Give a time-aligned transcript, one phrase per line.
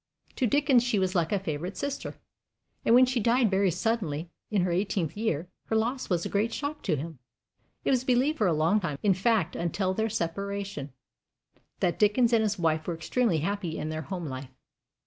[0.37, 2.15] To Dickens she was like a favorite sister,
[2.83, 6.51] and when she died very suddenly, in her eighteenth year, her loss was a great
[6.51, 7.19] shock to him.
[7.85, 10.91] It was believed for a long time in fact, until their separation
[11.81, 14.49] that Dickens and his wife were extremely happy in their home life.